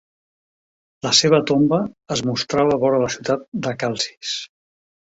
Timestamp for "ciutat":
3.19-3.47